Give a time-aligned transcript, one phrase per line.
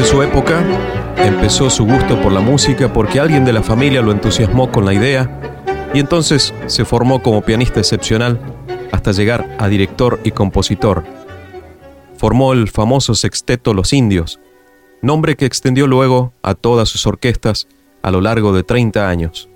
[0.00, 0.64] De su época,
[1.18, 4.94] empezó su gusto por la música porque alguien de la familia lo entusiasmó con la
[4.94, 5.60] idea
[5.92, 8.40] y entonces se formó como pianista excepcional
[8.92, 11.04] hasta llegar a director y compositor.
[12.16, 14.40] Formó el famoso sexteto Los Indios,
[15.02, 17.68] nombre que extendió luego a todas sus orquestas
[18.00, 19.50] a lo largo de 30 años.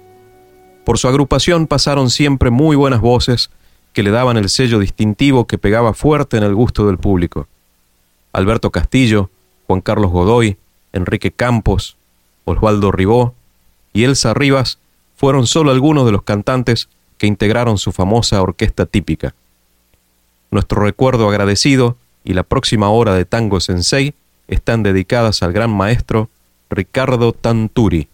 [0.84, 3.48] Por su agrupación pasaron siempre muy buenas voces
[3.94, 7.48] que le daban el sello distintivo que pegaba fuerte en el gusto del público.
[8.34, 9.30] Alberto Castillo,
[9.66, 10.56] Juan Carlos Godoy,
[10.92, 11.96] Enrique Campos,
[12.44, 13.34] Osvaldo Ribó
[13.92, 14.78] y Elsa Rivas
[15.16, 19.34] fueron solo algunos de los cantantes que integraron su famosa orquesta típica.
[20.50, 24.14] Nuestro recuerdo agradecido y la próxima hora de Tango Sensei
[24.48, 26.28] están dedicadas al gran maestro
[26.70, 28.08] Ricardo Tanturi.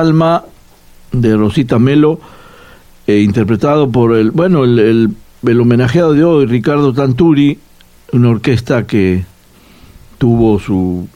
[0.00, 0.44] Alma
[1.12, 2.20] de Rosita Melo,
[3.06, 7.58] eh, interpretado por el, bueno, el, el, homenajeado de hoy, Ricardo Tanturi,
[8.12, 9.24] una orquesta que
[10.18, 11.08] tuvo su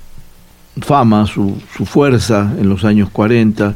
[0.80, 3.74] fama, su, su fuerza en los años 40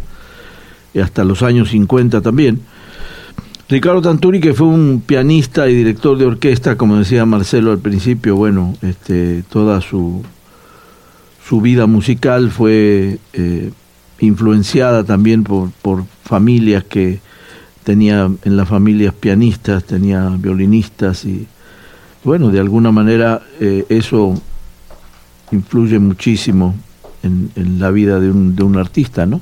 [0.94, 2.60] y hasta los años 50 también.
[3.68, 8.34] Ricardo Tanturi, que fue un pianista y director de orquesta, como decía Marcelo al principio,
[8.34, 10.22] bueno, este, toda su,
[11.46, 13.70] su vida musical fue eh,
[14.20, 17.20] influenciada también por, por familias que
[17.84, 21.46] tenía en las familias pianistas, tenía violinistas y
[22.24, 24.34] bueno, de alguna manera eh, eso
[25.52, 26.74] influye muchísimo
[27.22, 29.40] en, en la vida de un, de un artista, ¿no?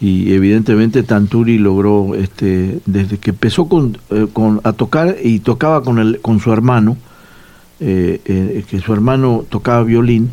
[0.00, 5.82] y evidentemente Tanturi logró este desde que empezó con, eh, con a tocar y tocaba
[5.82, 6.98] con el con su hermano
[7.80, 10.30] eh, que su hermano tocaba violín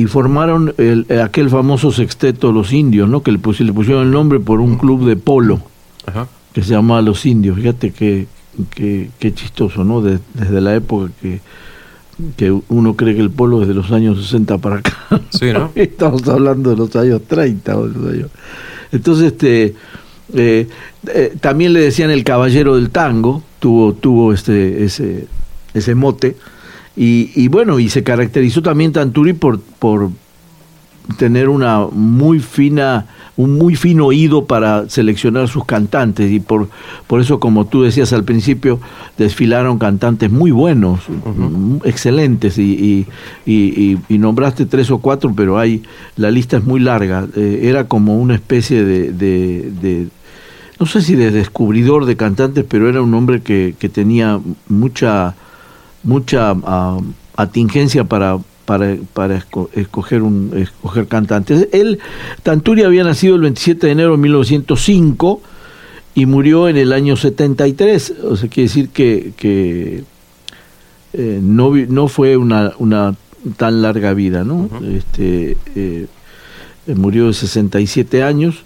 [0.00, 3.22] y formaron el, aquel famoso sexteto Los Indios, ¿no?
[3.22, 5.60] Que le, le pusieron el nombre por un club de polo
[6.54, 7.58] que se llamaba Los Indios.
[7.58, 8.26] Fíjate qué,
[8.74, 10.00] qué, qué chistoso, ¿no?
[10.00, 11.40] desde la época que,
[12.38, 14.96] que uno cree que el polo es de los años 60 para acá.
[15.28, 15.70] Sí, ¿no?
[15.74, 17.76] Estamos hablando de los años 30.
[18.92, 19.74] Entonces, este,
[20.32, 20.66] eh,
[21.08, 25.26] eh, también le decían el caballero del tango, tuvo, tuvo este, ese,
[25.74, 26.36] ese mote.
[26.96, 30.10] Y, y bueno, y se caracterizó también Tanturi por, por
[31.16, 33.06] tener una muy fina
[33.40, 36.30] un muy fino oído para seleccionar sus cantantes.
[36.30, 36.68] Y por,
[37.06, 38.80] por eso, como tú decías al principio,
[39.16, 41.00] desfilaron cantantes muy buenos,
[41.84, 42.58] excelentes.
[42.58, 43.06] Y,
[43.46, 45.82] y, y, nombraste tres o cuatro, pero hay
[46.16, 47.26] la lista es muy larga.
[47.34, 50.08] Eh, era como una especie de, de,
[50.78, 54.38] no sé si de descubridor de cantantes, pero era un hombre que, que tenía
[54.68, 55.34] mucha
[56.02, 56.98] mucha ah,
[57.36, 58.38] atingencia para
[58.70, 59.44] para, para
[59.74, 61.66] escoger, un, escoger cantantes.
[61.72, 61.98] Él,
[62.44, 65.40] Tanturi había nacido el 27 de enero de 1905
[66.14, 70.04] y murió en el año 73, o sea, quiere decir que, que
[71.14, 73.16] eh, no, no fue una, una
[73.56, 74.70] tan larga vida, ¿no?
[74.96, 76.06] este, eh,
[76.94, 78.62] murió de 67 años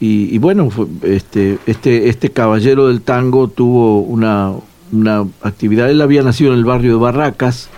[0.00, 0.68] y, y bueno,
[1.02, 4.52] este, este, este caballero del tango tuvo una,
[4.92, 7.68] una actividad, él había nacido en el barrio de Barracas,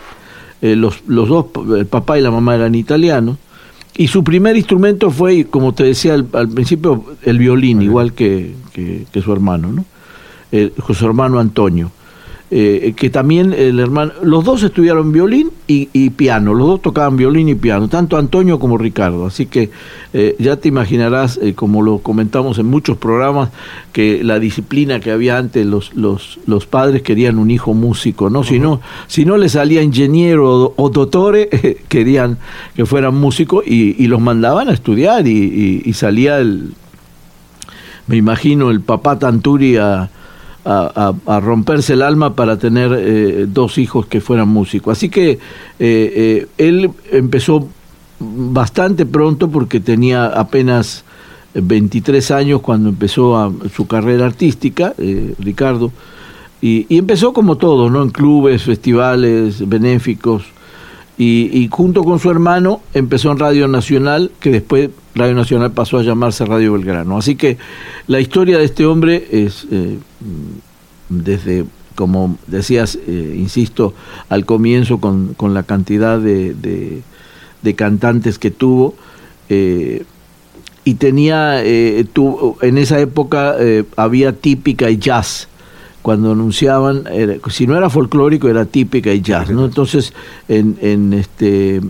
[0.60, 3.38] eh, los, los dos, el papá y la mamá eran italianos,
[3.94, 9.22] y su primer instrumento fue, como te decía al, principio, el violín, igual que, que,
[9.22, 9.84] su hermano, ¿no?
[10.94, 11.90] su hermano Antonio.
[12.54, 17.48] Eh, que también el hermano, los dos estudiaron violín y, piano, los dos tocaban violín
[17.48, 19.70] y piano, tanto Antonio como Ricardo, así que
[20.12, 23.48] eh, ya te imaginarás, eh, como lo comentamos en muchos programas,
[23.94, 28.44] que la disciplina que había antes, los, los, los padres querían un hijo músico, ¿no?
[28.44, 31.48] si, no si no le salía ingeniero o, doctore,
[31.88, 32.36] querían
[32.76, 36.74] que fueran músicos y, y, los mandaban a estudiar y, y salía el,
[38.08, 40.10] me imagino, el papá Tanturi a
[40.64, 44.96] a, romperse el alma para tener eh, dos hijos que fueran músicos.
[44.96, 45.38] Así que eh,
[45.78, 47.68] eh, él empezó
[48.18, 51.04] bastante pronto porque tenía apenas
[51.54, 54.94] 23 años cuando empezó su carrera artística,
[55.38, 55.92] Ricardo,
[56.60, 58.02] y, y, empezó como todo, ¿no?
[58.02, 60.44] En clubes, festivales, benéficos,
[61.18, 66.02] y, junto con su hermano empezó en Radio Nacional, que después Radio Nacional pasó a
[66.02, 67.18] llamarse Radio Belgrano.
[67.18, 67.58] Así que
[68.06, 69.98] la historia de este hombre es eh,
[71.08, 71.64] desde,
[71.94, 73.94] como decías, eh, insisto,
[74.28, 78.94] al comienzo con, con la cantidad de, de, cantantes que tuvo.
[79.48, 80.04] Eh,
[80.84, 81.62] y tenía,
[82.12, 83.54] tu, en esa época
[83.94, 85.46] había típica y jazz
[86.02, 87.04] cuando anunciaban,
[87.50, 89.64] si no era folclórico, era típica y jazz, ¿no?
[89.64, 90.12] Entonces,
[90.48, 91.80] en, en este,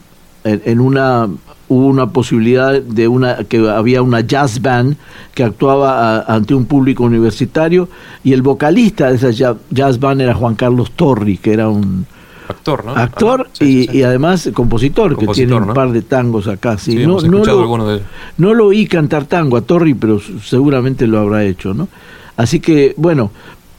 [0.45, 1.29] en, una
[1.73, 4.97] hubo una posibilidad de una que había una jazz band
[5.35, 7.89] que actuaba ante un público universitario
[8.23, 12.07] y el vocalista de esa jazz band era Juan Carlos Torri, que era un
[12.49, 12.95] actor, ¿no?
[12.95, 16.77] Actor y, además compositor, que tiene un par de tangos acá.
[16.77, 18.01] Sí, no, no, lo,
[18.37, 21.89] no lo oí cantar tango a Torri, pero seguramente lo habrá hecho, ¿no?
[22.37, 23.31] Así que, bueno,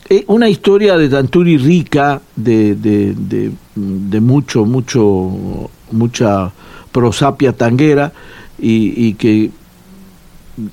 [0.10, 6.52] eh, una historia de Tanturi rica, de, de, de, mucho, mucho, mucha
[6.94, 8.14] prosapia tanguera
[8.58, 9.52] y, que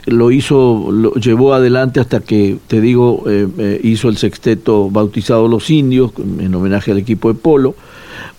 [0.07, 5.49] lo hizo, lo llevó adelante hasta que, te digo, eh, eh, hizo el sexteto bautizado
[5.49, 7.75] Los Indios, en homenaje al equipo de polo,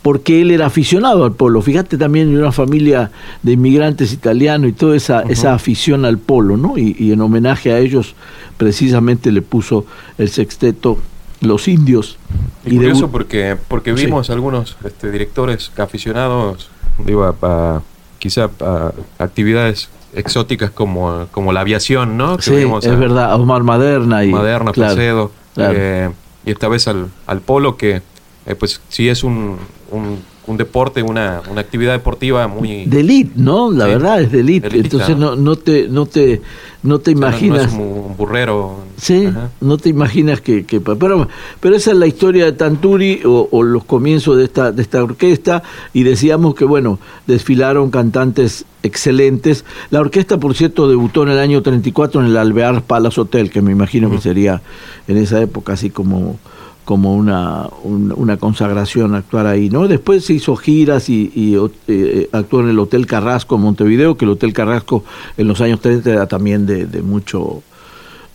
[0.01, 1.61] porque él era aficionado al polo.
[1.61, 3.11] Fíjate también en una familia
[3.43, 6.77] de inmigrantes italianos y toda esa, esa afición al polo, ¿no?
[6.77, 8.15] Y, en homenaje a ellos
[8.57, 9.85] precisamente le puso
[10.17, 10.99] el sexteto
[11.41, 12.17] Los Indios.
[12.65, 16.69] Y, curioso porque, porque vimos algunos este, directores aficionados,
[16.99, 17.81] digo, a,
[18.19, 22.39] quizá a actividades exóticas como, como la aviación, ¿no?
[22.39, 24.31] sí, es verdad, Omar Maderna y...
[24.31, 26.09] Maderna, claro, eh,
[26.45, 28.01] y esta vez al, al polo que,
[28.45, 29.57] eh, pues sí es un,
[29.91, 32.85] un un deporte, una, una actividad deportiva muy...
[32.85, 33.71] De elite, ¿no?
[33.71, 34.69] La verdad es de elite.
[34.75, 36.41] Entonces no, no, te, no, te,
[36.81, 37.73] no te imaginas...
[37.73, 38.77] No, es un burrero.
[38.97, 39.29] Sí,
[39.59, 40.65] no te imaginas que...
[40.65, 41.27] que pero,
[41.59, 45.61] pero esa es la historia de Tanturi o, los comienzos de esta, de esta orquesta
[45.93, 49.63] y decíamos que, bueno, desfilaron cantantes excelentes.
[49.91, 53.61] La orquesta, por cierto, debutó en el año 34 en el Alvear Palace Hotel, que
[53.61, 54.61] me imagino que sería
[55.07, 56.39] en esa época así como
[56.85, 59.87] como una, una consagración actuar ahí, ¿no?
[59.87, 61.55] Después se hizo giras y,
[61.87, 65.03] eh, actuó en el Hotel Carrasco en Montevideo, que el Hotel Carrasco
[65.37, 67.63] en los años 30 era también de, de mucho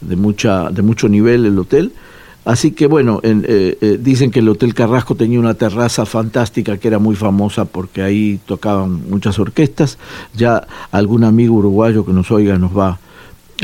[0.00, 1.92] de mucha de mucho nivel el hotel.
[2.44, 6.86] Así que bueno, eh, eh, dicen que el Hotel Carrasco tenía una terraza fantástica que
[6.86, 9.98] era muy famosa porque ahí tocaban muchas orquestas.
[10.32, 13.00] Ya algún amigo uruguayo que nos oiga nos va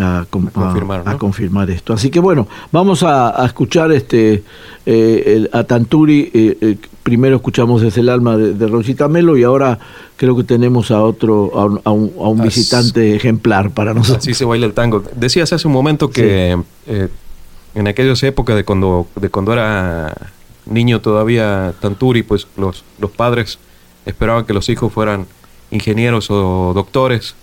[0.00, 1.92] a, confirmar, esto.
[1.92, 4.42] Así que bueno, vamos a, escuchar este
[4.86, 6.30] eh, a Tanturi.
[6.32, 9.78] Eh, eh, primero escuchamos desde el alma de, Rosita Melo y ahora
[10.16, 14.24] creo que tenemos a otro, a un, visitante ejemplar para nosotros.
[14.24, 15.02] Así se baila el tango.
[15.14, 16.56] Decías hace un momento que
[17.74, 20.14] en aquellas épocas de cuando, de cuando era
[20.66, 23.58] niño todavía Tanturi, pues los, los padres
[24.06, 25.26] esperaban que los hijos fueran
[25.70, 27.34] ingenieros o doctores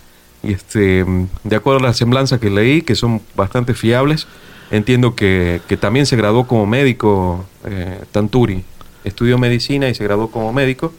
[0.44, 1.06] este,
[1.44, 4.28] de acuerdo a la semblanza que leí, que son bastante fiables,
[4.72, 8.64] entiendo que, también se graduó como médico eh, Tanturi.
[9.04, 10.94] Estudió medicina y se graduó como médico.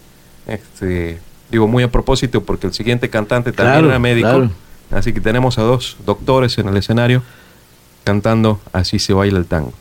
[0.46, 1.18] Este,
[1.50, 4.50] digo muy a propósito porque el siguiente cantante también era médico.
[4.90, 7.22] Así que tenemos a dos doctores en el escenario
[8.02, 9.72] cantando Así se baila el tango.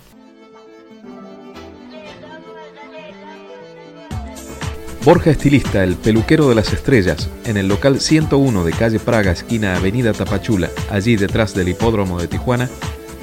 [5.05, 9.77] Borja Estilista, el peluquero de las estrellas, en el local 101 de calle Praga, esquina
[9.77, 12.69] Avenida Tapachula, allí detrás del hipódromo de Tijuana,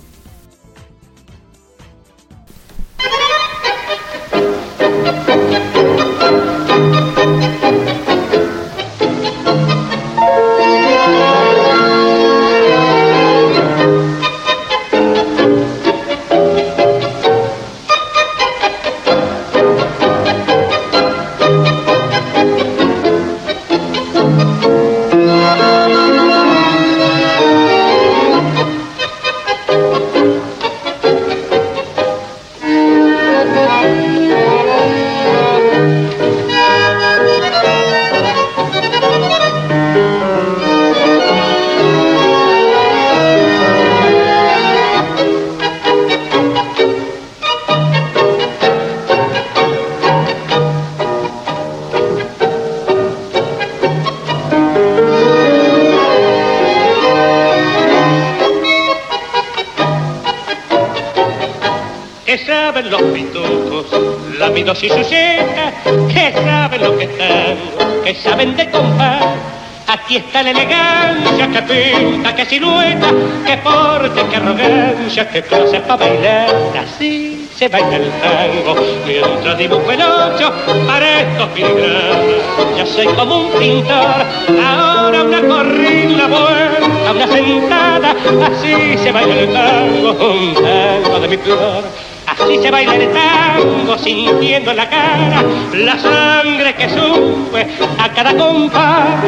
[75.17, 76.49] Arrogancia, que clase para bailar.
[76.77, 80.53] Así se baila el tango, mientras dibujo el ocho
[80.85, 82.77] para estos filigranas.
[82.77, 84.25] Ya soy como un pintor,
[84.63, 88.15] ahora una corrida, vuelta, una sentada.
[88.45, 91.83] Así se baila el tango, un tango de mi flor
[92.27, 95.43] Así se baila el tango sintiendo en la cara
[95.73, 99.23] la sangre que sube a cada compás.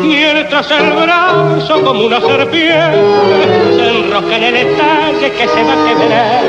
[0.00, 6.44] Mientras el brazo como una serpiente enrosca en el estalle que se va a quebrar.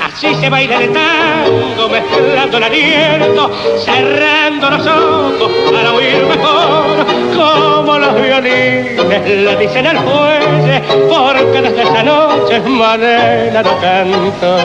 [0.00, 3.50] Así se baila el tango mezclando el aliento,
[3.84, 11.82] cerrando los ojos para oír mejor como los violines le dicen al fuelle, porque desde
[11.82, 14.56] esa noche manera no canto.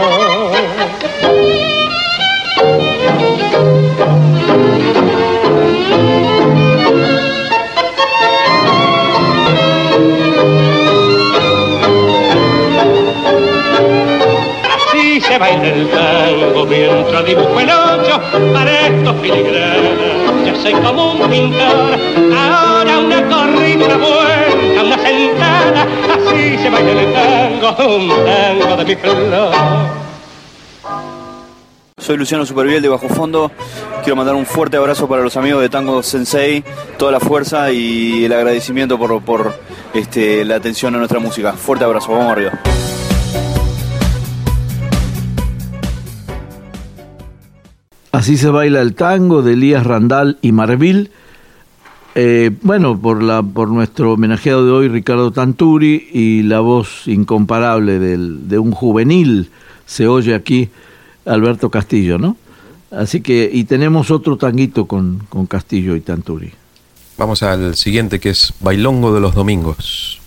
[15.38, 18.22] Así se baila el tango mientras dibujo el ocho
[18.53, 20.46] para estos filigranas.
[20.46, 22.00] Ya soy como un pintor,
[22.36, 25.88] ahora una corrida, una vuelta, una sentada.
[26.15, 29.53] Así se baila el tango, un tango de mi flor.
[32.00, 33.51] Soy Luciano Superviel de Bajo Fondo.
[34.01, 36.63] quiero mandar un fuerte abrazo para los amigos de Tango Sensei,
[36.98, 39.53] toda la fuerza y el agradecimiento por, por
[39.94, 41.53] este, la atención a nuestra música.
[41.53, 42.60] Fuerte abrazo, vamos arriba.
[48.12, 51.12] Así se baila el tango de Elías Randall y Marvil.
[52.16, 58.00] Eh, bueno, por, la, por nuestro homenajeado de hoy, Ricardo Tanturi, y la voz incomparable
[58.00, 59.52] del, de un juvenil,
[59.86, 60.70] se oye aquí
[61.26, 62.36] Alberto Castillo, ¿no?
[62.90, 66.52] Así que, y tenemos otro tanguito con, con Castillo y Tanturi.
[67.18, 70.20] Vamos al siguiente que es Bailongo de los Domingos.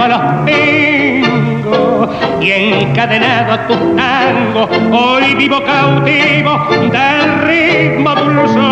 [0.00, 2.08] tiempo los tengo
[2.40, 8.66] y encadenado a tus tangos, hoy vivo cautivo del ritmo pulso.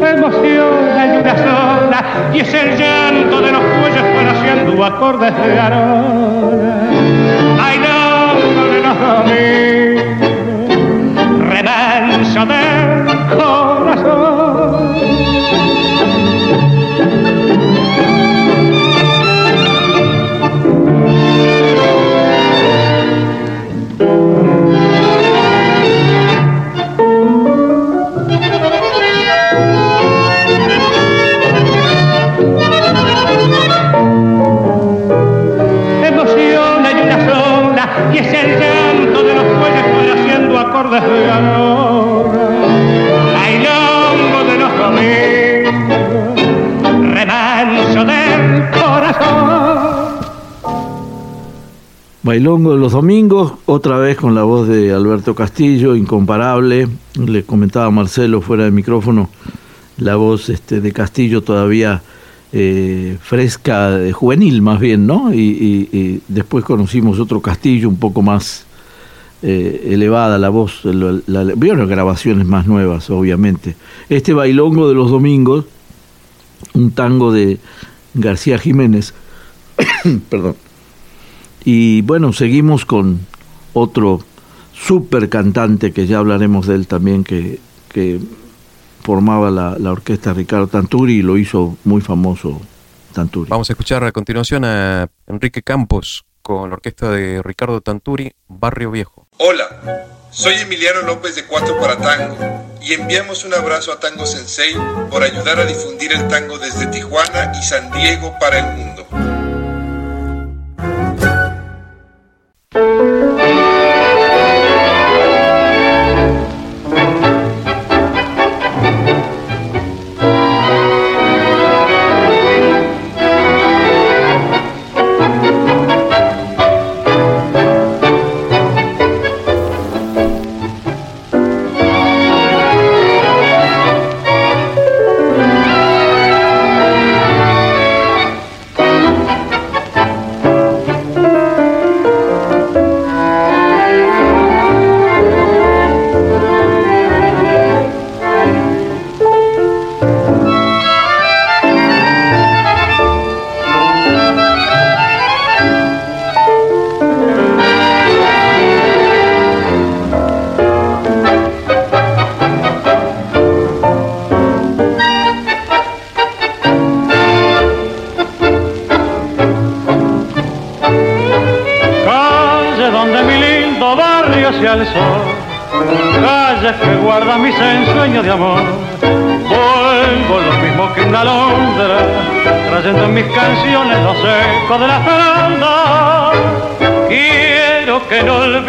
[0.00, 6.76] Emoción ayuda sola y es el llanto de los cuellos haciendo acordes de arola.
[7.58, 10.28] Bailando de los domingos,
[11.50, 13.67] remanso del corazón.
[52.28, 56.86] Bailongo de los domingos, otra vez con la voz de Alberto Castillo, incomparable.
[57.14, 59.30] Le comentaba Marcelo fuera de micrófono,
[59.96, 62.02] la voz este, de Castillo todavía
[62.52, 65.32] eh, fresca, juvenil más bien, ¿no?
[65.32, 68.66] Y, después conocimos otro Castillo un poco más
[69.40, 71.44] eh, elevada la voz, la, la,
[71.86, 73.74] grabaciones más nuevas, obviamente.
[74.10, 75.64] Este Bailongo de los domingos,
[76.74, 77.58] un tango de
[78.12, 79.14] García Jiménez,
[80.28, 80.67] perdón
[81.70, 83.26] y bueno, seguimos con
[83.74, 84.24] otro
[84.72, 87.58] super cantante que ya hablaremos de él también, que,
[87.90, 88.18] que
[89.02, 92.58] formaba la, la, orquesta Ricardo Tanturi y lo hizo muy famoso
[93.12, 93.50] Tanturi.
[93.50, 98.90] Vamos a escuchar a continuación a Enrique Campos con la orquesta de Ricardo Tanturi, Barrio
[98.90, 99.26] Viejo.
[99.36, 102.38] Hola, soy Emiliano López de Cuatro para Tango
[102.80, 104.74] y enviamos un abrazo a Tango Sensei
[105.10, 109.37] por ayudar a difundir el tango desde Tijuana y San Diego para el mundo.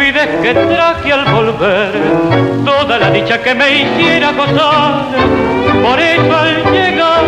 [0.00, 1.92] Olvides que traje al volver
[2.64, 5.04] toda la dicha que me hiciera gozar.
[5.82, 7.24] Por eso al llegar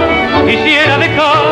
[0.46, 1.44] quisiera dejar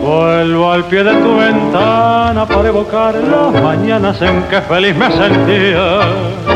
[0.01, 6.50] Vuelvo al pie de tu ventana para evocar las mañanas en que feliz me sentía.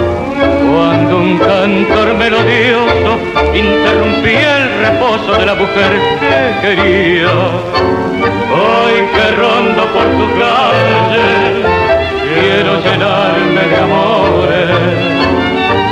[0.76, 3.18] Cuando un cantor melodioso
[3.54, 7.30] interrumpía el reposo de la mujer que quería.
[8.52, 11.64] Hoy que rondo por tu calle,
[12.28, 14.70] quiero llenarme de amores.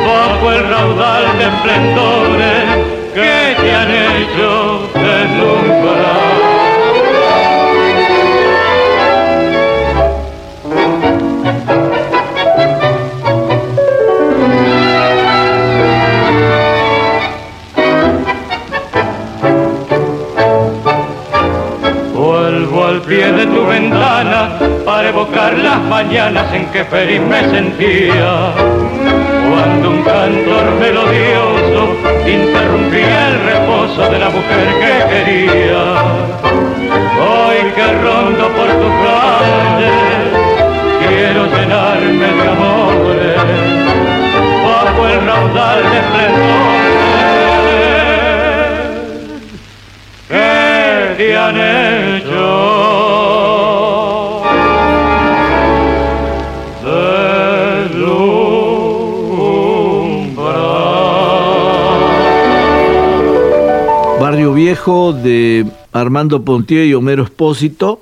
[0.05, 2.65] Bajo el raudal de esplendores
[3.13, 6.52] que te han hecho deslumbrar.
[23.07, 28.53] Pie de tu ventana para evocar las mañanas en que feliz me sentía.
[29.49, 35.83] Cuando un cantor melodioso interrumpía el reposo de la mujer que quería.
[37.29, 39.91] Hoy que rondo por tu calle,
[41.05, 43.37] quiero llenarme de amores
[44.65, 46.83] bajo el raudal de esplendor
[51.17, 52.82] que te hecho.
[64.73, 68.01] De Armando Pontier y Homero Espósito,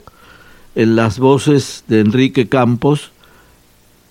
[0.73, 3.11] en las voces de Enrique Campos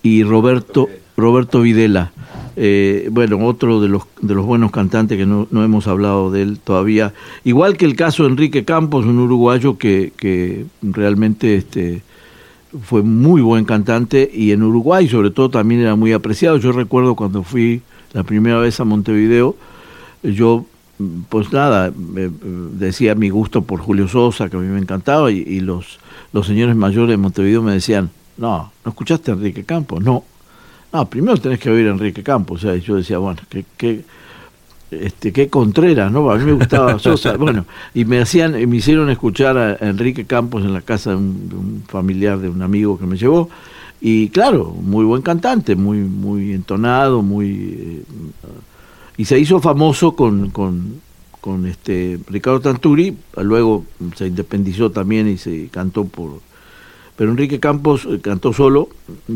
[0.03, 2.11] y Roberto, Roberto Videla.
[2.55, 6.59] Eh, bueno, otro de los, de los buenos cantantes que no, hemos hablado de él
[6.59, 7.13] todavía.
[7.43, 12.03] Igual que el caso de Enrique Campos, un uruguayo que, que realmente este,
[12.83, 16.57] fue muy buen cantante y en Uruguay sobre todo también era muy apreciado.
[16.57, 17.81] Yo recuerdo cuando fui
[18.13, 19.55] la primera vez a Montevideo,
[20.21, 20.65] yo
[21.29, 25.99] pues nada, decía mi gusto por Julio Sosa, que a mí me encantaba, y, los,
[26.33, 30.01] los señores mayores de Montevideo me decían, no, ¿no escuchaste a Enrique Campos?
[30.03, 30.23] No.
[30.93, 32.63] No, primero tenés que oír a Enrique Campos.
[32.63, 34.03] O sea, yo decía, bueno, qué, qué,
[34.91, 36.29] este, qué Contreras, ¿no?
[36.29, 37.37] A mí me gustaba Sosa.
[37.37, 41.83] Bueno, y me hacían, me hicieron escuchar a Enrique Campos en la casa de un,
[41.87, 43.49] familiar de un amigo que me llevó.
[44.01, 47.49] Y claro, muy buen cantante, muy, muy entonado, muy...
[47.49, 48.03] Eh,
[49.17, 51.01] y se hizo famoso con, con,
[51.65, 53.83] este Ricardo Tanturi, luego
[54.15, 56.39] se independizó también y se cantó por...
[57.17, 58.89] Pero Enrique Campos eh, cantó solo,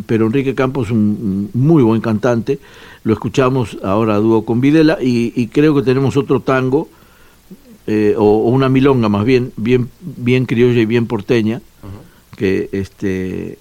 [0.08, 2.60] pero Enrique Campos es un muy buen cantante,
[3.04, 6.90] lo escuchamos ahora a dúo con Videla y, creo que tenemos otro tango,
[7.86, 11.62] eh, o, una milonga más bien, bien, bien criolla y bien porteña,
[12.38, 13.60] que este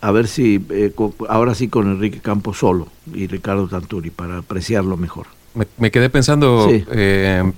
[0.00, 0.92] a ver si eh,
[1.28, 6.68] ahora sí con Enrique Campos solo y Ricardo Tanturi para apreciarlo mejor me, quedé pensando,
[6.70, 7.52] eh,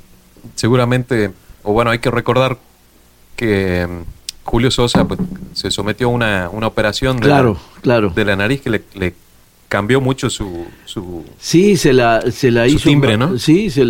[0.55, 1.31] seguramente,
[1.63, 2.59] o bueno, hay que recordar
[3.37, 5.21] que mm, Julio Sosa pues,
[5.53, 8.11] se sometió a una, una operación de, claro, la, claro.
[8.11, 9.15] de la nariz que le,
[9.69, 13.85] cambió mucho su, su sí se la se la hizo timbre no sí se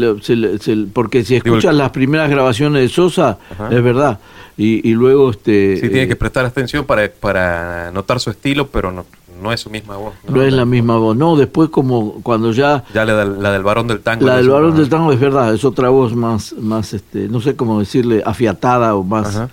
[0.92, 3.38] porque si escuchas las primeras grabaciones de Sosa
[3.70, 4.20] es verdad.
[4.58, 8.92] Y, y luego este sí tiene que prestar atención para para notar su estilo pero
[8.92, 9.06] no
[9.40, 10.14] no es su misma voz.
[10.28, 12.84] No, es la misma voz, no, después como cuando ya...
[12.94, 14.26] Ya la, del varón del tango.
[14.26, 17.56] La del varón del tango es verdad, es otra voz más, más este, no sé
[17.56, 19.36] cómo decirle, afiatada o más...
[19.36, 19.46] Eh,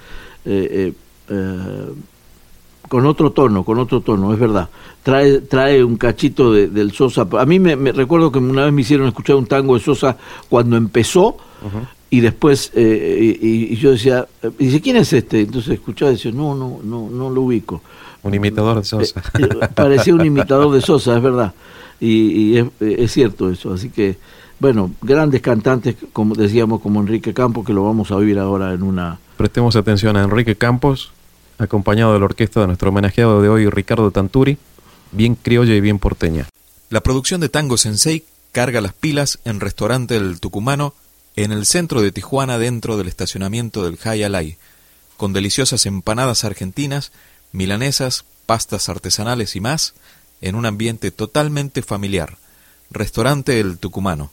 [0.46, 0.94] eh,
[1.30, 1.94] eh,
[2.88, 4.70] con otro tono, con otro tono, es verdad.
[5.04, 7.28] Trae, trae un cachito del Sosa.
[7.38, 10.16] A mí me, recuerdo que una vez me hicieron escuchar un tango de Sosa
[10.48, 11.36] cuando empezó
[12.10, 14.26] y después y, yo decía,
[14.58, 15.42] dice, ¿quién es este?
[15.42, 17.82] Entonces escuchaba y decía, no, no, no, no lo ubico.
[18.28, 19.22] Un imitador de Sosa.
[19.40, 21.54] Eh, eh, parecía un imitador de Sosa, es verdad.
[22.00, 23.74] Y, es, cierto eso.
[23.74, 24.18] Así que,
[24.60, 28.84] bueno, grandes cantantes, como decíamos, como Enrique Campos, que lo vamos a oír ahora en
[28.84, 29.18] una...
[29.38, 31.12] Prestemos atención a Enrique Campos,
[31.58, 34.58] acompañado de la orquesta de nuestro homenajeado de hoy, Ricardo Tanturi,
[35.14, 36.48] bien criolla y bien porteña.
[36.90, 40.94] La producción de Tango Sensei carga las pilas en Restaurante del Tucumano,
[41.38, 44.58] en el centro de Tijuana, dentro del estacionamiento del Alay,
[45.16, 47.12] con deliciosas empanadas argentinas
[47.52, 49.94] milanesas, pastas artesanales y más,
[50.42, 52.38] en un ambiente totalmente familiar.
[52.90, 54.32] Restaurante El Tucumano.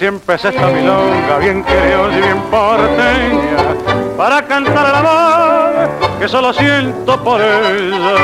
[0.00, 3.76] Así empecé esta milonga, bien creo y bien porteña,
[4.16, 8.14] para cantar el amor que solo siento por ella.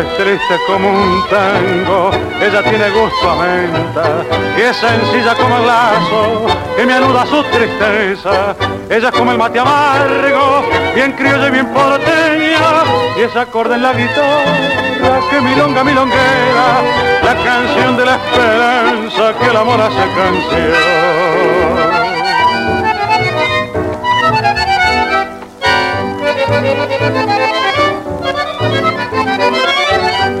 [0.00, 4.24] es triste como un tango, ella tiene gusto a menta
[4.56, 8.54] y es sencilla como el lazo que me anuda su tristeza.
[8.88, 10.62] Ella es como el mate amargo,
[10.94, 12.84] bien criolla y bien porteña
[13.16, 16.82] y ese acorde en la guitarra que milonga milonguera,
[17.22, 20.98] la canción de la esperanza que el amor hace canción.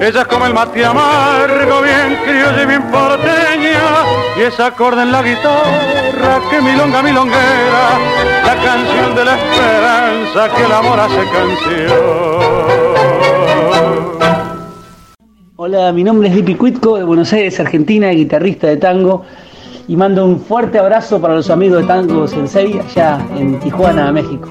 [0.00, 4.04] Ella es como el mate amargo, bien criollo y bien porteña,
[4.38, 7.98] y esa acorde en la guitarra que milonga milonguera,
[8.46, 11.98] la canción de la esperanza que el amor hace canción.
[15.56, 19.24] Hola, mi nombre es Lipi Cuitco de Buenos Aires, Argentina, guitarrista de tango,
[19.88, 24.48] y mando un fuerte abrazo para los amigos de Tango Sensei allá en Tijuana, México.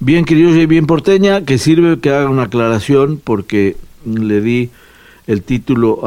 [0.00, 4.70] Bien criolla y bien porteña, que sirve que haga una aclaración porque le di
[5.26, 6.00] el título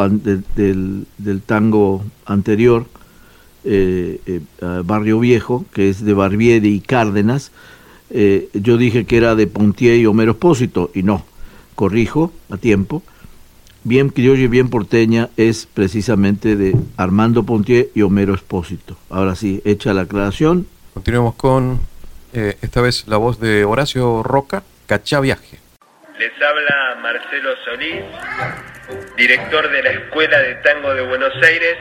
[0.56, 2.86] del, tango anterior,
[3.64, 4.42] eh, eh,
[4.84, 7.52] Barrio Viejo, que es de Barbieri y Cárdenas.
[8.10, 11.24] Eh, yo dije que era de Pontier y Homero Espósito, y no,
[11.76, 13.04] corrijo a tiempo.
[13.86, 18.98] Bien criolla y bien porteña es precisamente de Armando Pontier y Homero Espósito.
[19.10, 20.68] Ahora sí, hecha la aclaración.
[20.94, 21.80] Continuemos con
[22.34, 25.60] eh, esta vez la voz de Horacio Roca, Cachá Viaje.
[26.18, 28.04] Les habla Marcelo Solís,
[29.18, 31.78] director de la Escuela de Tango de Buenos Aires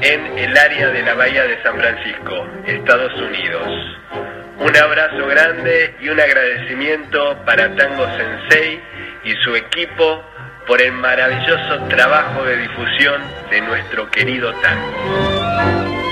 [0.00, 3.68] en el área de la Bahía de San Francisco, Estados Unidos.
[4.60, 8.80] Un abrazo grande y un agradecimiento para Tango Sensei
[9.24, 10.22] y su equipo
[10.66, 16.07] por el maravilloso trabajo de difusión de nuestro querido tango.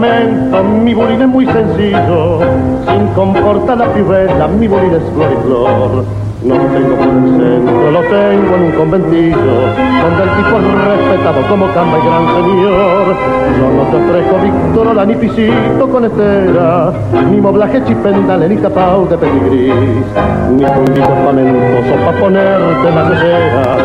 [0.00, 2.40] Mi bulín es muy sencillo,
[2.88, 6.04] sin comportar la pibela, mi bulín es flor y flor.
[6.42, 9.54] No lo tengo por el centro, lo tengo en un conventillo,
[10.00, 13.14] donde el tipo es respetado como camba y gran señor.
[13.58, 16.92] Yo no te ofrezco Victorola ni pisito con estera,
[17.30, 20.06] ni moblaje chipendale, ni tapao de pedigris,
[20.56, 23.76] ni puntito espamentoso pa' ponerte la cesera,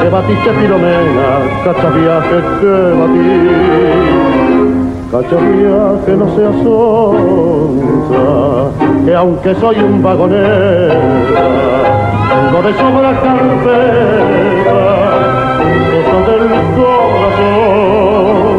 [0.00, 1.28] que batiste filomena,
[1.64, 4.23] cacha viaje que batí.
[5.14, 8.26] Cachavía que no sea sonza,
[9.06, 10.98] que aunque soy un vagonera,
[12.30, 14.80] tengo de sobra carpeta,
[15.92, 18.58] cosas del corazón,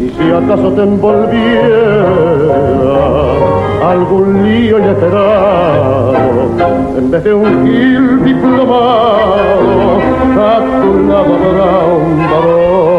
[0.00, 2.08] y si acaso te envolviera
[3.88, 6.14] algún lío inesperado,
[6.98, 10.00] en vez de un gil diplomado,
[10.40, 12.97] a tu lado habrá un varón.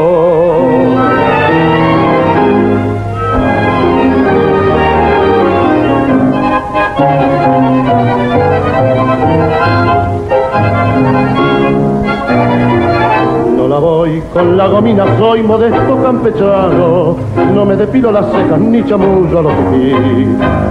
[14.50, 17.16] Con la gomina, soy modesto campechano,
[17.54, 20.26] no me depilo las cejas ni chamullo a los pipí.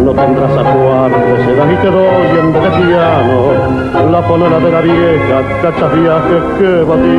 [0.05, 4.81] No tendrás acuarde, seda ni te doy en vez de piano, la ponera de la
[4.81, 7.19] vieja, cachas viajes que batí.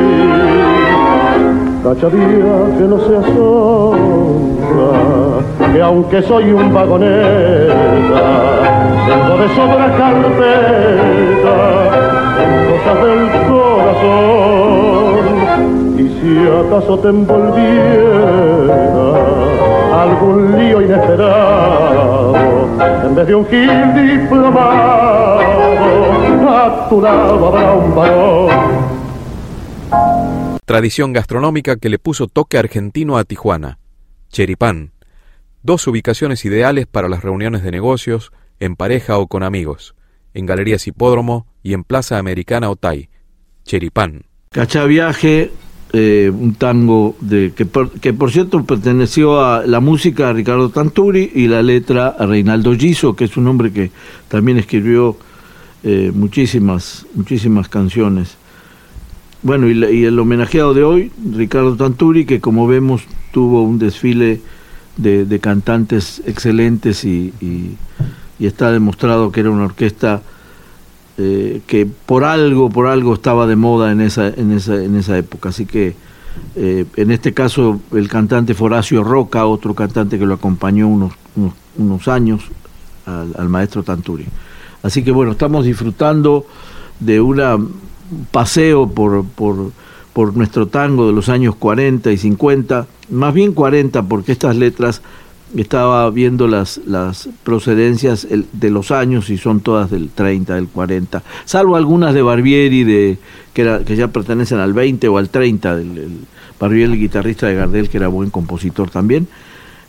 [1.82, 4.92] Cachavía que no sea sombra,
[5.72, 8.22] que aunque soy un vagoneta,
[9.08, 11.56] tengo de sobra carpeta,
[13.48, 14.89] corazón.
[16.00, 17.92] Y si acaso te envolviera
[20.02, 22.34] algún lío inesperado,
[23.04, 25.40] en vez de un gil diplomado,
[26.48, 28.48] a tu lado habrá un varón.
[30.64, 33.78] Tradición gastronómica que le puso toque argentino a Tijuana.
[34.30, 34.92] Cheripán.
[35.62, 39.94] Dos ubicaciones ideales para las reuniones de negocios, en pareja o con amigos.
[40.32, 43.10] En Galerías Hipódromo y en Plaza Americana Otay.
[43.64, 44.24] Cheripán.
[44.50, 45.50] Cachá Viaje,
[45.92, 50.70] eh, un tango de, que, por, que por cierto perteneció a la música a Ricardo
[50.70, 53.90] Tanturi y la letra a Reinaldo Giso, que es un hombre que
[54.28, 55.16] también escribió
[55.82, 58.36] eh, muchísimas, muchísimas canciones.
[59.42, 64.40] Bueno, y, y el homenajeado de hoy, Ricardo Tanturi, que como vemos tuvo un desfile
[64.96, 67.76] de, de cantantes excelentes y, y-
[68.38, 70.22] y está demostrado que era una orquesta
[71.22, 75.18] eh, que por algo, por algo estaba de moda en esa, en esa, en esa
[75.18, 75.50] época.
[75.50, 75.94] Así que
[76.56, 81.12] eh, en este caso el cantante fue Horacio Roca, otro cantante que lo acompañó unos,
[81.76, 82.42] unos, años
[83.04, 84.24] al, al maestro Tanturi.
[84.82, 86.46] Así que bueno, estamos disfrutando
[87.00, 89.72] de una- un paseo por, por,
[90.14, 95.02] por nuestro tango de los años 40 y 50, más bien 40 porque estas letras
[95.56, 101.22] estaba viendo las, las procedencias de los años y son todas del 30, del 40,
[101.44, 103.18] salvo algunas de Barbieri de,
[103.52, 106.18] que, era, que ya pertenecen al 20 o al 30, del, el
[106.58, 109.26] Barbieri, el guitarrista de Gardel, que era buen compositor también.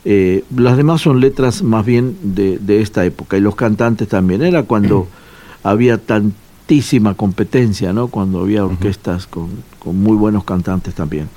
[0.03, 4.41] Eh, las demás son letras más bien de, de esta época y los cantantes también.
[4.41, 5.07] Era cuando
[5.63, 8.07] había tantísima competencia, ¿no?
[8.07, 9.49] Cuando había orquestas con,
[9.79, 11.29] con muy buenos cantantes también.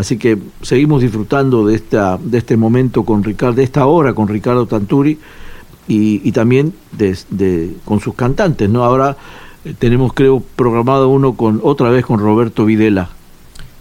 [0.00, 4.28] Así que seguimos disfrutando de esta de este momento con Ricardo, de esta hora con
[4.28, 5.18] Ricardo Tanturi
[5.86, 8.82] y, y también de, de- con sus cantantes, ¿no?
[8.84, 9.16] Ahora
[9.64, 13.10] eh, tenemos creo programado uno con otra vez con Roberto Videla.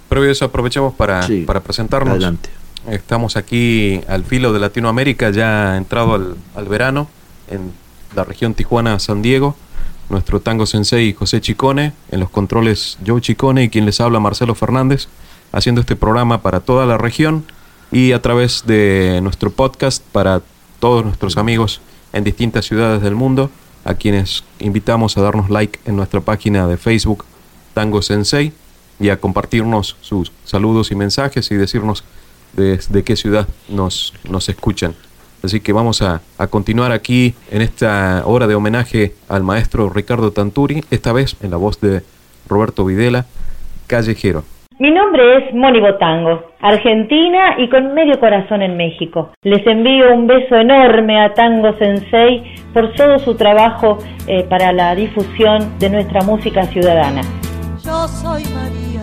[0.09, 2.11] Previo eso aprovechamos para, Sí, para presentarnos.
[2.11, 2.49] Adelante.
[2.89, 7.07] Estamos aquí al filo de Latinoamérica, ya entrado al, al verano,
[7.49, 7.71] en
[8.15, 9.55] la región Tijuana-San Diego.
[10.09, 14.55] Nuestro tango sensei José Chicone, en los controles Joe Chicone y quien les habla Marcelo
[14.55, 15.07] Fernández,
[15.51, 17.45] haciendo este programa para toda la región
[17.91, 20.41] y a través de nuestro podcast para
[20.79, 21.81] todos nuestros amigos
[22.13, 23.49] en distintas ciudades del mundo,
[23.83, 27.25] a quienes invitamos a darnos like en nuestra página de Facebook
[27.73, 28.53] Tango Sensei
[28.99, 32.03] y a compartirnos sus saludos y mensajes y decirnos
[32.53, 34.95] desde qué ciudad nos, nos escuchan.
[35.41, 40.31] Así que vamos a, a continuar aquí en esta hora de homenaje al maestro Ricardo
[40.31, 42.03] Tanturi, esta vez en la voz de
[42.49, 43.25] Roberto Videla,
[43.87, 44.43] Callejero.
[44.81, 49.31] Mi nombre es Moni Botango, argentina y con medio corazón en México.
[49.41, 52.41] Les envío un beso enorme a Tango Sensei
[52.73, 57.19] por todo su trabajo eh, para la difusión de nuestra música ciudadana.
[57.83, 58.98] Yo soy María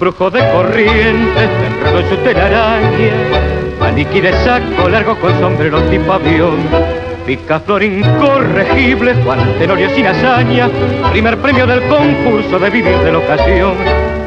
[0.00, 3.12] El embrujo de corrientes, enredo en su telaraña,
[3.78, 6.56] maniquí de saco largo con sombrero tipo avión,
[7.26, 10.70] picaflor incorregible, Juan Tenorio sin hazaña,
[11.10, 13.74] primer premio del concurso de vivir de la ocasión,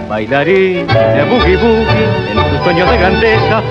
[0.08, 3.64] bailarín de boogie boogie, en sus sueños de grandeza,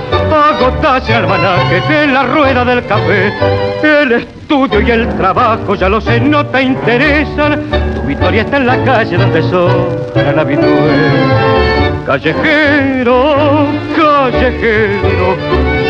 [0.50, 3.32] agotaje almanaque de la rueda del café,
[3.80, 7.62] el estudio y el trabajo ya lo se nota interesan,
[7.94, 11.61] tu victoria está en la calle donde sobra la virtud.
[12.06, 15.36] Callejero, callejero,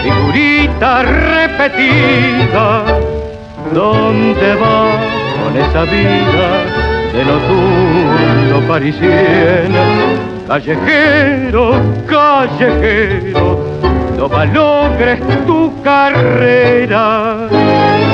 [0.03, 2.85] figurita repetida,
[3.73, 4.93] ¿dónde va
[5.43, 6.49] con esa vida
[7.15, 9.85] de nocturno parisiena?
[10.47, 13.65] Callejero, callejero,
[14.19, 17.49] no malogres tu carrera.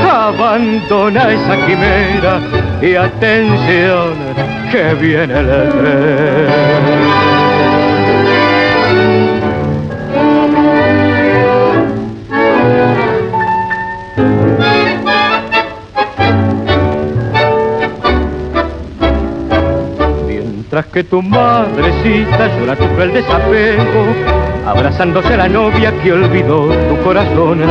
[0.08, 2.40] Abandona esa quimera
[2.80, 4.14] y atención
[4.70, 6.67] que viene el tren.
[20.86, 24.06] Que tu madrecita llora tu cruel desapego,
[24.64, 27.62] abrazándose a la novia que olvidó tu corazón.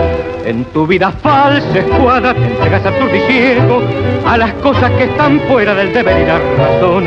[0.46, 3.82] En tu vida falsa escuadra te entregas absurdo y ciego
[4.26, 7.06] a las cosas que están fuera del deber y la razón.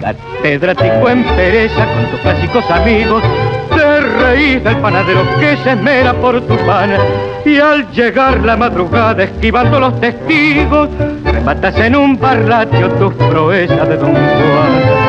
[0.00, 3.22] Catedrático en pereza con tus clásicos amigos,
[3.70, 6.90] te reís del panadero que se esmera por tu pan
[7.44, 10.88] y al llegar la madrugada esquivando los testigos,
[11.24, 14.99] rematas en un barracho tus proezas de Don Juan.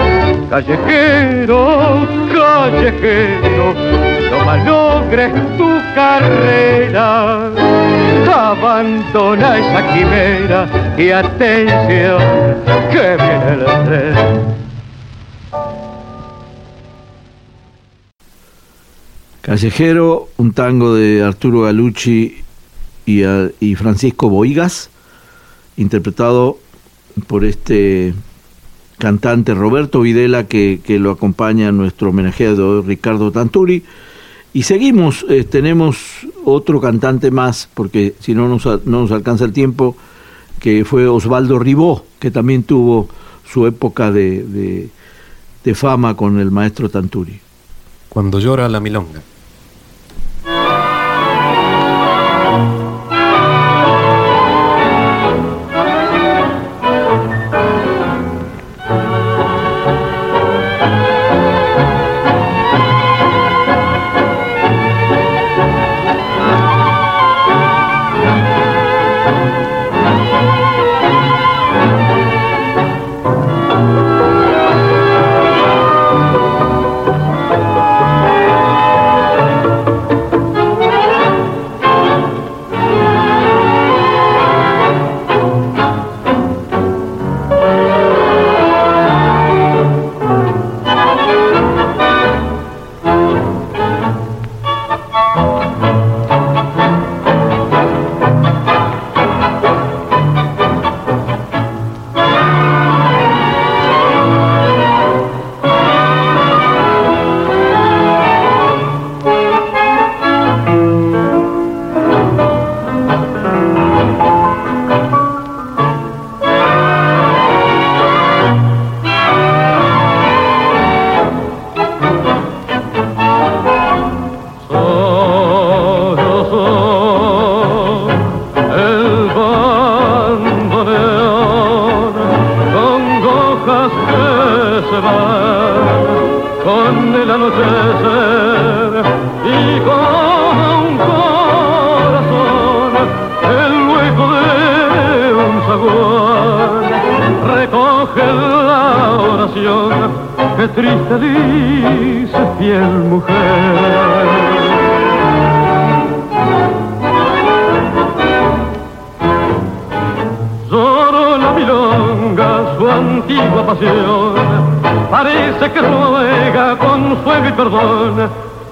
[0.52, 3.74] Callejero, callejero,
[4.30, 7.50] no malogres tu carrera,
[8.28, 12.22] abandona esa quimera y atención
[12.92, 14.16] que viene el tren.
[19.40, 22.44] Callejero, un tango de Arturo Galucci
[23.06, 23.24] y,
[23.62, 24.90] y Francisco Boigas,
[25.78, 26.58] interpretado
[27.28, 28.14] por este
[29.02, 33.84] cantante Roberto Videla que, que lo acompaña nuestro homenajeado Ricardo Tanturi.
[34.54, 35.98] Y seguimos, eh, tenemos
[36.46, 39.98] otro cantante más, porque si no nos, no nos alcanza el tiempo,
[40.60, 43.10] que fue Osvaldo Ribó, que también tuvo
[43.52, 44.90] su época de, de-
[45.64, 47.40] de fama con el maestro Tanturi.
[48.10, 49.22] Cuando llora la milonga.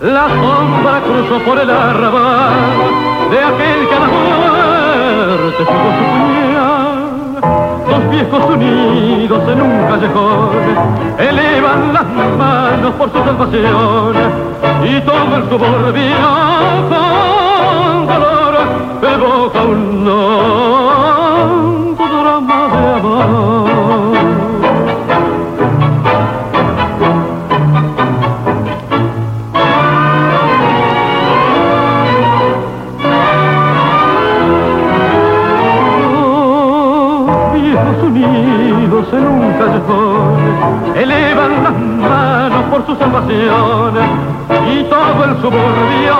[0.01, 2.53] La sombra cruzó por el arrabal
[3.29, 6.29] de aquel que a la muerte jugó su.
[7.89, 10.49] Dos viejos unidos en un callejón
[11.17, 12.05] elevan las
[12.37, 14.15] manos por su salvación
[14.85, 16.15] y todo el suburbio
[16.87, 18.55] con dolor
[19.01, 20.78] evoca un hondo
[42.89, 43.95] manos por su salvación
[44.71, 46.15] y todo el suburbio.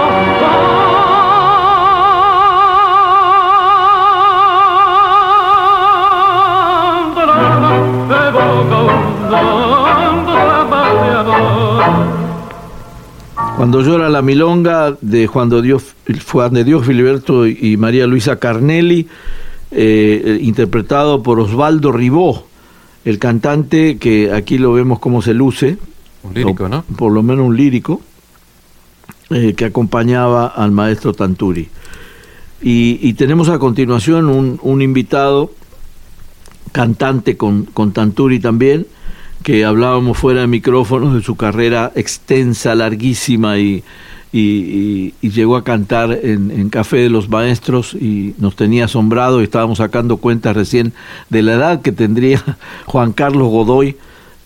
[13.57, 15.95] Cuando llora la milonga de Juan de Dios,
[16.32, 19.07] Juan de Dios Filiberto y María Luisa Carnelli,
[19.72, 22.45] eh, interpretado por Osvaldo Ribó,
[23.03, 25.78] el cantante que aquí lo vemos cómo se luce.
[26.24, 26.84] Un lírico, o ¿no?
[26.97, 28.01] Por lo menos un lírico.
[29.32, 31.70] eh, que acompañaba al maestro Tanturi.
[32.61, 35.51] Y, y tenemos a continuación un, un invitado,
[36.72, 38.86] cantante con, con Tanturi también,
[39.43, 43.84] que hablábamos fuera de micrófonos de su carrera extensa, larguísima y,
[44.34, 48.86] y, y- y llegó a cantar en, en Café de los Maestros y nos tenía
[48.86, 50.93] asombrado y estábamos sacando cuentas recién
[51.30, 52.43] de la edad que tendría
[52.86, 53.95] Juan Carlos Godoy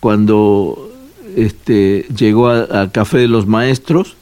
[0.00, 0.90] cuando
[1.36, 4.16] este, llegó a- al Café de los Maestros,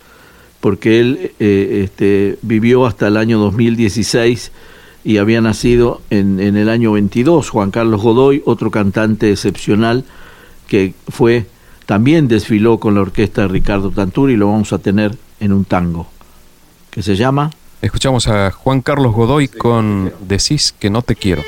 [0.60, 4.52] porque él eh, este, vivió hasta el año 2016
[5.04, 7.48] y había nacido en, en el año 22.
[7.50, 10.04] Juan Carlos Godoy, otro cantante excepcional
[10.68, 11.46] que fue
[11.86, 15.64] también desfiló con la orquesta de Ricardo Tanturi y lo vamos a tener en un
[15.64, 16.06] tango
[16.90, 17.50] que se llama
[17.82, 21.42] Escuchamos a Juan Carlos Godoy con Decís que no te quiero.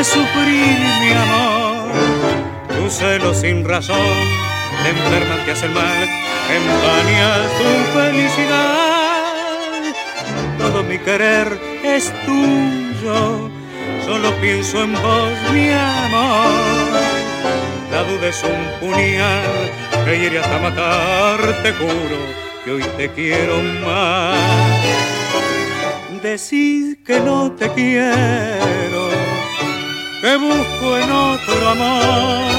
[0.00, 1.92] De sufrir, mi amor.
[2.74, 4.16] Tu celo sin razón
[4.82, 6.08] te enferman, te hacen mal,
[6.58, 9.82] empañas tu felicidad.
[10.58, 11.46] Todo mi querer
[11.84, 13.50] es tuyo,
[14.06, 16.50] solo pienso en vos, mi amor.
[17.92, 19.52] La duda es un puñal
[20.06, 22.18] que hiere hasta matar, te juro
[22.64, 24.38] que hoy te quiero más.
[26.22, 28.79] Decís que no te quiero,
[30.20, 32.52] que busco en otro amor.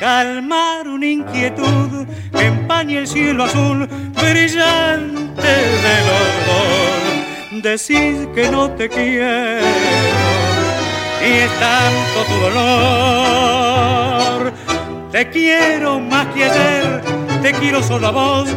[0.00, 5.52] Calmar una inquietud que empañe el cielo azul brillante
[5.86, 7.62] de los dos.
[7.62, 9.66] Decís que no te quiero
[11.24, 14.52] y es tanto tu dolor.
[15.12, 17.00] Te quiero más que ayer,
[17.42, 18.48] te quiero solo a vos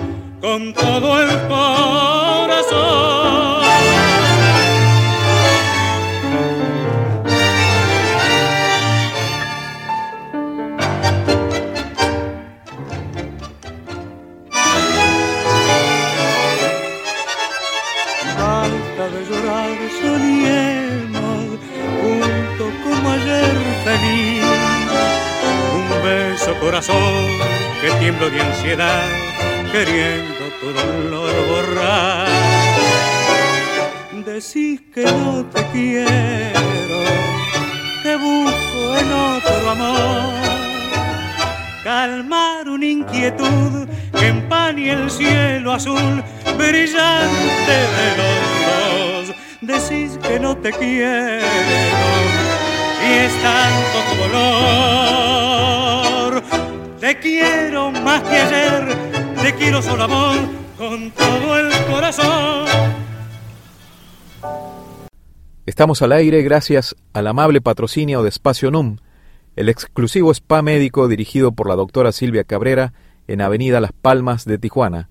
[0.41, 3.24] con todo el corazón.
[23.85, 24.43] Feliz.
[25.77, 27.27] Un beso corazón
[27.81, 29.05] que tiemblo de ansiedad,
[29.71, 32.27] queriendo tu dolor borrar.
[34.25, 36.61] Decís que no te quiero,
[38.01, 40.33] que busco en otro amor.
[41.83, 43.87] Calmar una inquietud
[44.19, 46.23] que empañe el cielo azul
[46.57, 49.35] brillante de los dos.
[49.61, 51.94] Decís que no te quiero
[53.17, 55.63] es tanto tu dolor.
[56.99, 58.95] Te quiero más que ayer,
[59.41, 60.37] te quiero solo amor
[60.77, 62.65] con todo el corazón.
[65.65, 68.97] Estamos al aire gracias al amable patrocinio de Espacio NUM,
[69.55, 72.93] el exclusivo spa médico dirigido por la doctora Silvia Cabrera
[73.27, 75.09] en Avenida Las Palmas de Tijuana.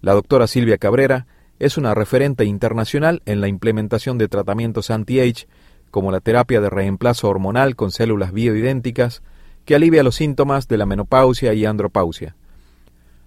[0.00, 1.26] La doctora Silvia Cabrera
[1.58, 5.46] es una referente internacional en la implementación de tratamientos anti-age,
[5.92, 9.22] como la terapia de reemplazo hormonal con células bioidénticas,
[9.66, 12.34] que alivia los síntomas de la menopausia y andropausia.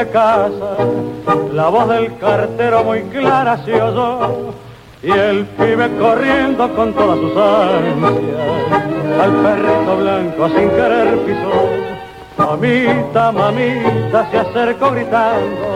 [0.05, 0.77] Casa,
[1.53, 4.53] la voz del cartero muy clara se oyó
[5.03, 8.87] y el pibe corriendo con todas sus ansias
[9.21, 11.87] al perrito blanco sin querer pisó.
[12.37, 15.67] Mamita, mamita se acercó gritando,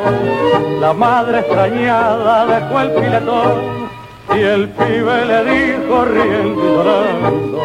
[0.78, 3.88] la madre extrañada dejó el filetón
[4.36, 7.62] y el pibe le dijo riendo y llorando,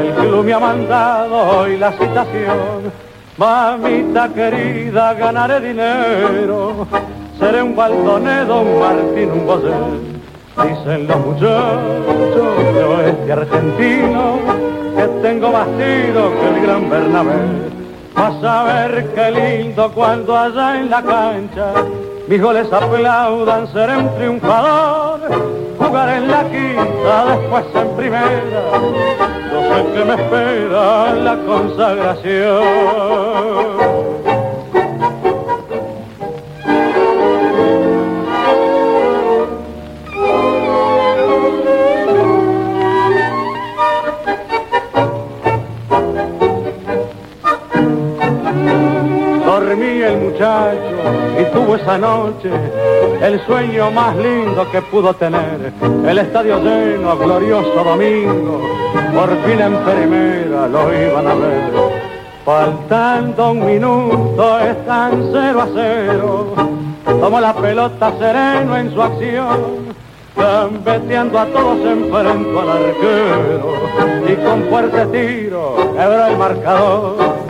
[0.00, 3.07] el club me ha mandado hoy la citación.
[3.38, 6.88] Mamita querida, ganaré dinero,
[7.38, 9.70] seré un baldonedo, un martín, un bosé.
[10.60, 14.40] Dicen los muchachos de oeste argentino
[14.96, 17.38] que tengo más tiro que el gran Bernabé.
[18.16, 21.74] Vas a ver qué lindo cuando allá en la cancha
[22.26, 25.67] mis goles aplaudan, seré un triunfador.
[25.88, 28.62] Jugaré en la quinta, después en primera.
[29.50, 34.17] Yo sé que me espera la consagración.
[50.38, 52.48] Y tuvo esa noche
[53.20, 55.72] el sueño más lindo que pudo tener.
[56.06, 58.60] El estadio lleno, glorioso domingo,
[59.14, 61.72] por fin en primera lo iban a ver.
[62.44, 66.54] Faltando un minuto están cero a cero.
[67.04, 69.88] Tomó la pelota sereno en su acción.
[70.36, 73.72] Gambeteando a todos enfrentó al arquero
[74.28, 77.47] y con fuerte tiro quebró el marcador.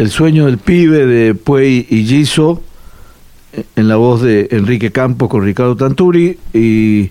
[0.00, 2.62] El sueño del pibe de Puey y Giso,
[3.76, 7.10] en la voz de Enrique Campo con Ricardo Tanturi, y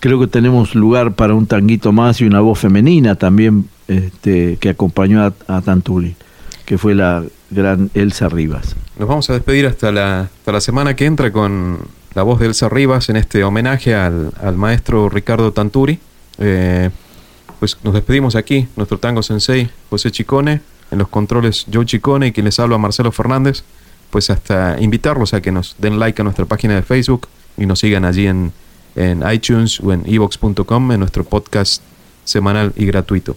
[0.00, 4.70] creo que tenemos lugar para un tanguito más y una voz femenina también este, que
[4.70, 6.16] acompañó a, a Tanturi,
[6.64, 8.74] que fue la gran Elsa Rivas.
[8.98, 11.76] Nos vamos a despedir hasta la, hasta la semana que entra con
[12.14, 15.98] la voz de Elsa Rivas en este homenaje al, al maestro Ricardo Tanturi.
[16.38, 16.88] Eh,
[17.58, 22.32] pues nos despedimos aquí, nuestro tango sensei José Chicone, en los controles Joe Chicone y
[22.32, 23.64] quien les habla Marcelo Fernández.
[24.10, 27.78] Pues hasta invitarlos a que nos den like a nuestra página de Facebook y nos
[27.78, 28.52] sigan allí en,
[28.96, 31.82] en iTunes o en evox.com en nuestro podcast
[32.24, 33.36] semanal y gratuito.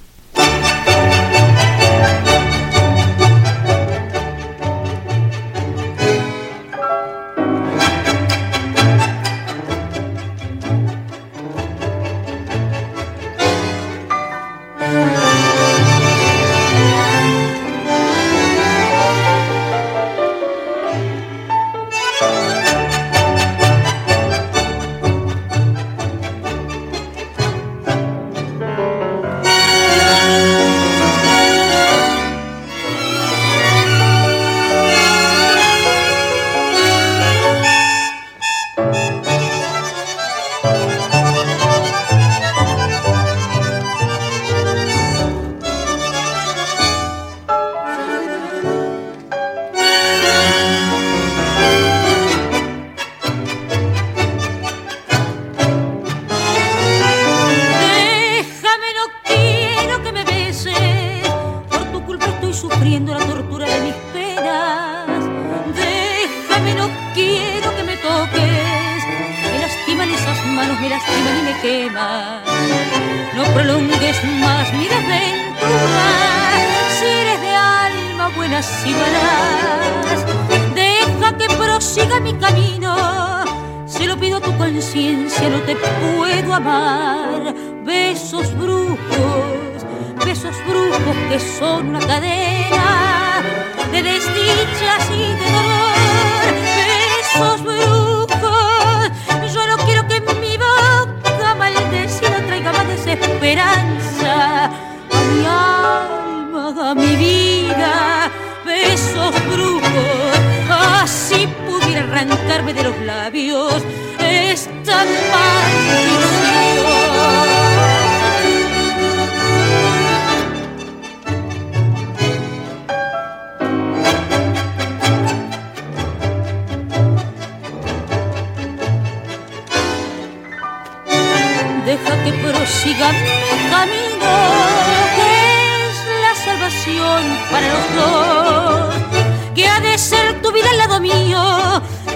[112.53, 113.83] Arrancarme de los labios
[114.19, 115.62] esta maldición.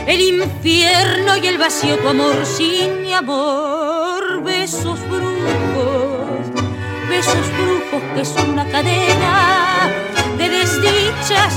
[0.07, 4.41] El infierno y el vacío, tu amor sin mi amor.
[4.41, 6.47] Besos brujos,
[7.09, 9.91] besos brujos que son una cadena
[10.37, 10.87] de deseo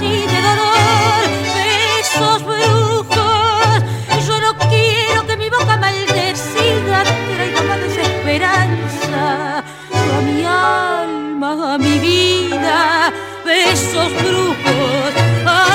[0.03, 1.23] y de dolor,
[1.55, 4.27] besos brujos.
[4.27, 11.99] Yo no quiero que mi boca maldecida traiga más desesperanza a mi alma, a mi
[12.01, 13.13] vida.
[13.45, 15.30] Besos brujos,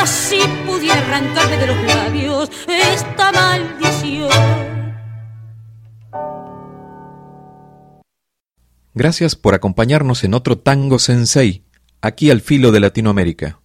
[0.05, 0.37] así
[0.67, 4.29] pudiera arrancarme de los labios esta maldición.
[8.93, 11.63] Gracias por acompañarnos en otro Tango Sensei,
[12.01, 13.59] aquí al filo de Latinoamérica.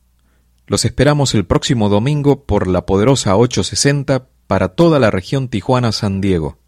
[0.66, 6.59] Los esperamos el próximo domingo por la poderosa 860 para toda la región Tijuana-San Diego.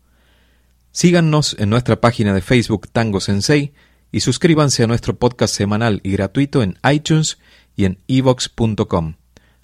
[0.91, 3.73] Síganos en nuestra página de Facebook Tango Sensei
[4.13, 7.39] y suscríbanse a nuestro podcast semanal y gratuito en iTunes
[7.75, 9.15] y en evox.com.